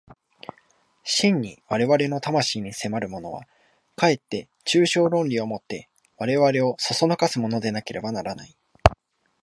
[1.03, 3.45] 真に我々の魂に迫るものは、
[3.95, 8.57] かえって抽象論理を以て我々を唆すものでなければならない。